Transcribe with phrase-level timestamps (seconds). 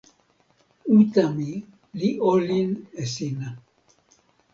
[0.99, 1.51] uta mi
[1.99, 3.49] li olin e sina.